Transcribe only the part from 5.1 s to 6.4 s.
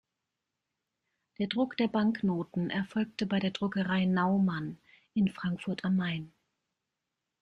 in Frankfurt am Main.